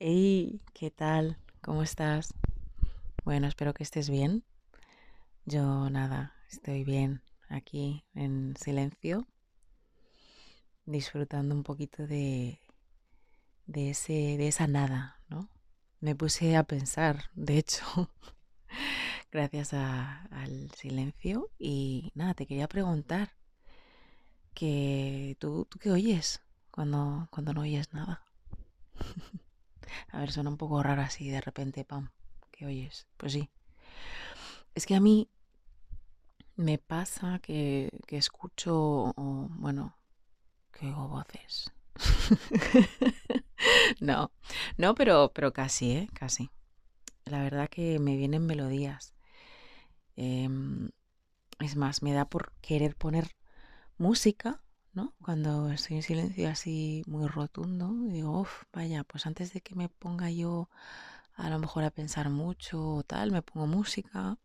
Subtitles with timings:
[0.00, 1.36] Hey, ¿qué tal?
[1.60, 2.34] ¿Cómo estás?
[3.24, 4.44] Bueno, espero que estés bien.
[5.44, 9.26] Yo nada, estoy bien aquí en silencio,
[10.84, 12.60] disfrutando un poquito de,
[13.66, 15.48] de ese, de esa nada, ¿no?
[16.00, 18.10] Me puse a pensar, de hecho,
[19.32, 23.30] gracias al silencio, y nada, te quería preguntar
[24.54, 26.40] que tú, ¿tú qué oyes
[26.70, 28.24] cuando, cuando no oyes nada?
[30.10, 32.10] A ver, suena un poco raro así de repente, pam,
[32.50, 33.06] ¿qué oyes?
[33.16, 33.50] Pues sí.
[34.74, 35.28] Es que a mí
[36.56, 39.96] me pasa que, que escucho, bueno,
[40.72, 41.72] que oigo voces.
[44.00, 44.32] No,
[44.78, 46.08] no, pero, pero casi, ¿eh?
[46.14, 46.50] Casi.
[47.26, 49.14] La verdad que me vienen melodías.
[50.16, 50.90] Em,
[51.60, 53.36] es más, me da por querer poner
[53.98, 54.62] música,
[54.92, 55.14] ¿no?
[55.22, 59.88] Cuando estoy en silencio así muy rotundo, digo, uff, vaya, pues antes de que me
[59.88, 60.68] ponga yo
[61.34, 64.38] a lo mejor a pensar mucho o tal, me pongo música.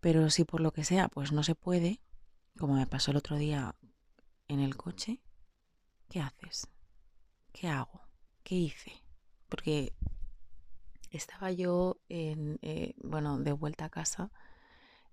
[0.00, 2.00] Pero si por lo que sea, pues no se puede,
[2.58, 3.74] como me pasó el otro día
[4.48, 5.20] en el coche,
[6.08, 6.68] ¿qué haces?
[7.52, 8.02] ¿Qué hago?
[8.42, 8.92] ¿Qué hice?
[9.48, 9.94] Porque
[11.10, 14.30] estaba yo en, eh, bueno, de vuelta a casa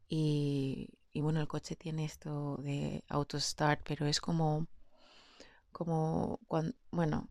[0.10, 4.68] y, y bueno, el coche tiene esto de auto start, pero es como,
[5.72, 7.30] como cuando, bueno,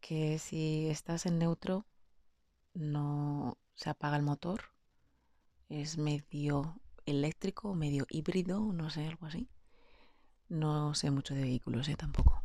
[0.00, 1.86] que si estás en neutro
[2.74, 4.62] no se apaga el motor,
[5.68, 9.48] es medio eléctrico, medio híbrido, no sé, algo así.
[10.48, 11.96] No sé mucho de vehículos, ¿eh?
[11.96, 12.42] Tampoco.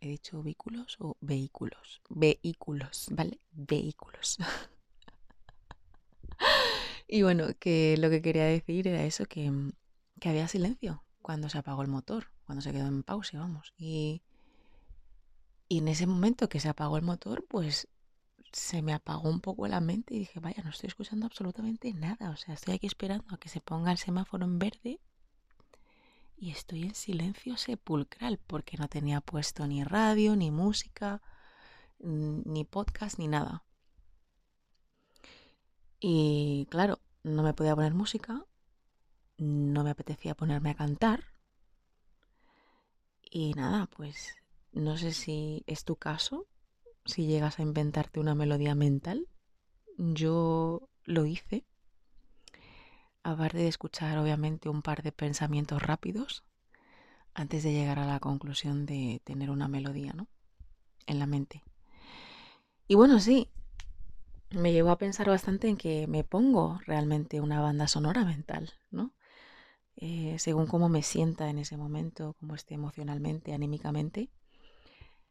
[0.00, 2.00] ¿He dicho vehículos o vehículos?
[2.08, 3.40] Vehículos, ¿vale?
[3.50, 4.38] Vehículos.
[7.08, 9.72] Y bueno, que lo que quería decir era eso, que, mm,
[10.20, 13.74] que había silencio cuando se apagó el motor, cuando se quedó en pausa, vamos.
[13.78, 14.22] Y,
[15.68, 17.88] y en ese momento que se apagó el motor, pues
[18.52, 22.30] se me apagó un poco la mente y dije, vaya, no estoy escuchando absolutamente nada.
[22.30, 25.00] O sea, estoy aquí esperando a que se ponga el semáforo en verde
[26.36, 31.22] y estoy en silencio sepulcral porque no tenía puesto ni radio, ni música,
[32.00, 33.64] ni podcast, ni nada.
[36.00, 38.44] Y claro, no me podía poner música,
[39.36, 41.24] no me apetecía ponerme a cantar
[43.22, 44.36] y nada, pues
[44.72, 46.46] no sé si es tu caso,
[47.04, 49.28] si llegas a inventarte una melodía mental.
[49.96, 51.66] Yo lo hice,
[53.22, 56.44] aparte de escuchar obviamente un par de pensamientos rápidos
[57.34, 60.28] antes de llegar a la conclusión de tener una melodía, ¿no?
[61.06, 61.62] En la mente.
[62.86, 63.50] Y bueno, sí,
[64.50, 69.12] me llevó a pensar bastante en que me pongo realmente una banda sonora mental, ¿no?
[69.96, 74.30] Eh, según cómo me sienta en ese momento, cómo esté emocionalmente, anímicamente.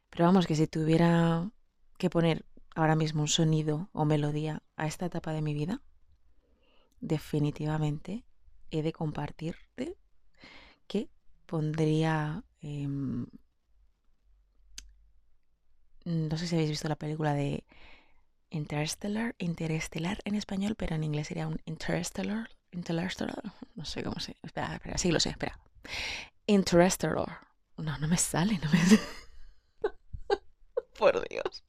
[0.10, 1.50] Pero vamos, que si tuviera
[1.98, 2.46] que poner
[2.76, 5.82] ahora mismo un sonido o melodía a esta etapa de mi vida,
[7.00, 8.26] definitivamente
[8.72, 9.96] he de compartirte
[10.88, 11.10] que
[11.46, 12.44] pondría...
[12.62, 13.26] em,
[16.06, 17.66] no sé si habéis visto la película de
[18.50, 23.42] Interstellar, Interestelar en español, pero en inglés sería un Interstellar, Interstellar,
[23.76, 24.36] no sé cómo se...
[24.42, 25.60] Espera, espera, sí lo sé, espera.
[26.46, 27.40] Interstellar.
[27.78, 28.80] No, no me sale, no me...
[30.98, 31.64] Por Dios.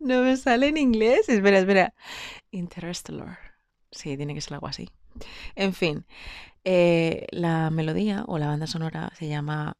[0.00, 1.28] No me sale en inglés.
[1.28, 1.94] Espera, espera.
[2.50, 3.38] Interstellar.
[3.90, 4.88] Sí, tiene que ser algo así.
[5.54, 6.06] En fin,
[6.64, 9.76] eh, la melodía o la banda sonora se llama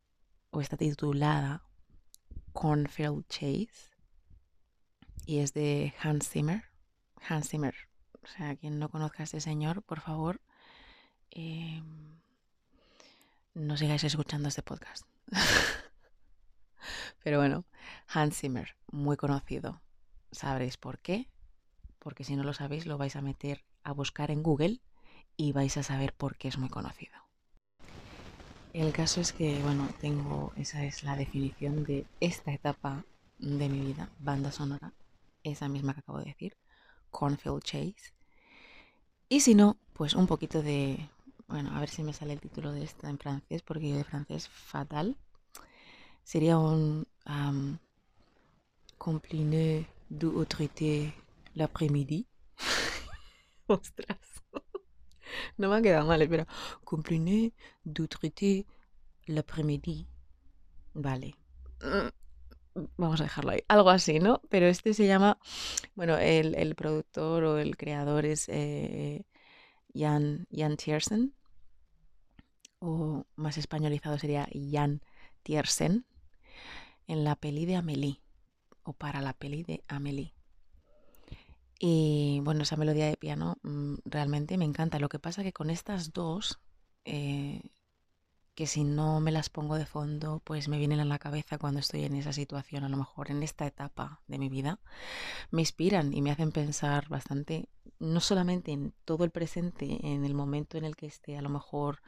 [0.50, 1.62] o está titulada
[2.52, 3.91] Cornfield Chase
[5.26, 6.64] y es de Hans Zimmer.
[7.28, 7.74] Hans Zimmer.
[8.22, 10.40] O sea, quien no conozca a este señor, por favor,
[11.30, 11.82] eh,
[13.54, 15.06] no sigáis escuchando este podcast.
[17.24, 17.64] Pero bueno,
[18.08, 19.80] Hans Zimmer, muy conocido.
[20.30, 21.28] Sabréis por qué,
[21.98, 24.80] porque si no lo sabéis lo vais a meter a buscar en Google
[25.36, 27.12] y vais a saber por qué es muy conocido.
[28.72, 33.04] El caso es que, bueno, tengo, esa es la definición de esta etapa
[33.38, 34.92] de mi vida, banda sonora,
[35.44, 36.56] esa misma que acabo de decir,
[37.10, 38.14] Cornfield Chase.
[39.28, 41.08] Y si no, pues un poquito de,
[41.48, 44.04] bueno, a ver si me sale el título de esta en francés, porque yo de
[44.04, 45.16] francés fatal.
[46.24, 47.78] Sería un um,
[49.02, 51.12] Compliné d'autorité
[51.56, 52.28] l'après-midi.
[53.66, 54.28] Ostras.
[55.58, 56.46] No me ha quedado mal, espera.
[56.84, 57.52] Compliné
[57.84, 58.64] d'autorité
[59.26, 60.06] l'après-midi.
[60.94, 61.34] Vale.
[62.96, 63.60] Vamos a dejarlo ahí.
[63.68, 64.40] Algo así, ¿no?
[64.48, 65.38] Pero este se llama,
[65.94, 69.24] bueno, el, el productor o el creador es eh,
[69.94, 71.34] Jan, Jan Tiersen,
[72.78, 75.02] o más españolizado sería Jan
[75.42, 76.06] Tiersen,
[77.06, 78.20] en la peli de Amélie.
[78.84, 80.34] o para la peli de Amelie.
[81.78, 84.98] Y bueno, esa melodía de piano mm, realmente me encanta.
[85.00, 86.60] Lo que pasa que con estas dos,
[87.04, 87.60] eh,
[88.54, 91.80] que si no me las pongo de fondo, pues me vienen a la cabeza cuando
[91.80, 94.78] estoy en esa situación, a lo mejor en esta etapa de mi vida,
[95.50, 97.68] me inspiran y me hacen pensar bastante,
[97.98, 101.48] no solamente en todo el presente, en el momento en el que esté, a lo
[101.48, 102.00] mejor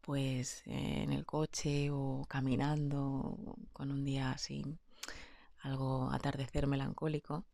[0.00, 3.38] pues en el coche o caminando
[3.72, 4.62] con un día así,
[5.60, 7.46] algo atardecer melancólico,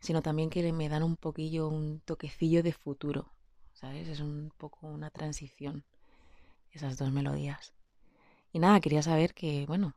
[0.00, 3.32] sino también que me dan un poquillo, un toquecillo de futuro,
[3.72, 4.08] ¿sabes?
[4.08, 5.84] Es un poco una transición
[6.72, 7.72] esas dos melodías.
[8.52, 9.94] Y nada, quería saber que, bueno,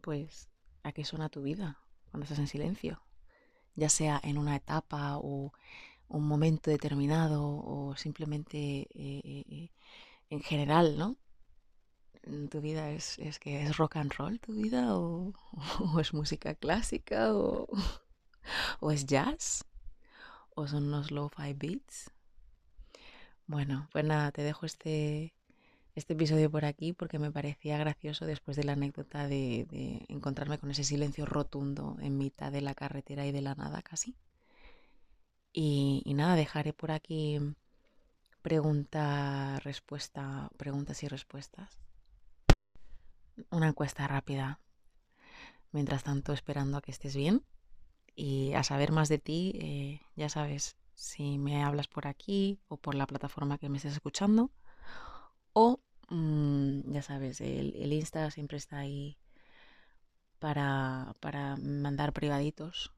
[0.00, 0.48] pues,
[0.82, 1.78] ¿a qué suena tu vida
[2.10, 3.02] cuando estás en silencio?
[3.74, 5.52] Ya sea en una etapa o
[6.08, 8.88] un momento determinado o simplemente eh,
[9.24, 9.70] eh, eh,
[10.30, 11.16] en general, ¿no?
[12.50, 15.32] ¿Tu vida es, es, que es rock and roll tu vida o,
[15.80, 17.66] o es música clásica o,
[18.80, 19.64] o es jazz
[20.54, 22.10] o son unos lo-fi beats?
[23.46, 25.34] Bueno, pues nada, te dejo este,
[25.94, 29.66] este episodio por aquí porque me parecía gracioso después de la anécdota de,
[30.08, 34.16] encontrarme con ese silencio rotundo en mitad de la carretera y de la nada casi.
[35.52, 37.38] Y, nada, dejaré por aquí
[38.40, 41.78] pregunta, respuesta, preguntas y respuestas.
[43.50, 44.60] Una encuesta rápida.
[45.72, 47.44] Mientras tanto, esperando a que estés bien
[48.14, 52.78] y a saber más de ti, eh, ya sabes, si me hablas por aquí o
[52.78, 54.50] por la plataforma que me estés escuchando
[55.52, 59.18] o, mm, ya sabes, el, el, Insta siempre está ahí
[60.38, 62.92] para, para mandar privaditos,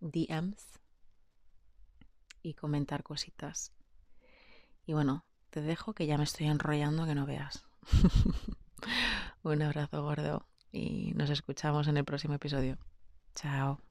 [0.00, 0.80] DMs
[2.42, 3.72] y comentar cositas.
[4.86, 7.64] Y bueno, te dejo que ya me estoy enrollando que no veas.
[9.42, 12.78] Un abrazo gordo y nos escuchamos en el próximo episodio.
[13.34, 13.87] Chao.